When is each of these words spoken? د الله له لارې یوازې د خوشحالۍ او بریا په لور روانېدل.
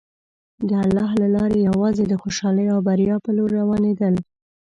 د 0.69 0.71
الله 0.83 1.09
له 1.21 1.27
لارې 1.35 1.59
یوازې 1.69 2.03
د 2.07 2.13
خوشحالۍ 2.21 2.67
او 2.73 2.79
بریا 2.87 3.15
په 3.25 3.31
لور 3.37 3.49
روانېدل. 3.59 4.15